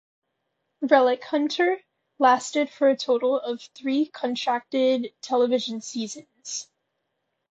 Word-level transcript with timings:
"Relic 0.81 1.23
Hunter" 1.25 1.79
lasted 2.17 2.71
for 2.71 2.89
a 2.89 2.97
total 2.97 3.39
of 3.39 3.61
three 3.75 4.07
contracted 4.07 5.13
television 5.21 5.79
seasons. 5.79 6.67